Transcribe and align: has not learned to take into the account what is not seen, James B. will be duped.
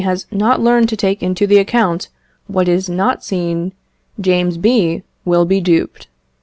has 0.01 0.25
not 0.31 0.59
learned 0.59 0.89
to 0.89 0.97
take 0.97 1.21
into 1.21 1.45
the 1.45 1.59
account 1.59 2.09
what 2.47 2.67
is 2.67 2.89
not 2.89 3.23
seen, 3.23 3.71
James 4.19 4.57
B. 4.57 5.03
will 5.25 5.45
be 5.45 5.61
duped. 5.61 6.07